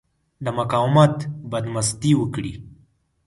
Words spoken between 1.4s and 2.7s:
بدمستي وکړي.